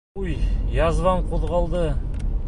[0.19, 0.31] Уй,
[0.77, 1.83] язвам ҡуҙғалды!